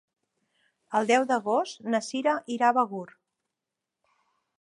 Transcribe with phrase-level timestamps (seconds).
[0.99, 3.05] El deu d'agost na Sira irà a Begur.